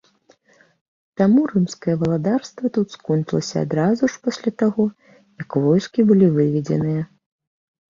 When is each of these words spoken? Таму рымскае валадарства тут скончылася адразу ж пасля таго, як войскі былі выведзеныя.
Таму 1.19 1.43
рымскае 1.51 1.95
валадарства 2.03 2.71
тут 2.79 2.87
скончылася 2.97 3.55
адразу 3.67 4.11
ж 4.15 4.25
пасля 4.25 4.55
таго, 4.65 4.89
як 5.45 5.49
войскі 5.69 6.09
былі 6.11 6.33
выведзеныя. 6.41 7.01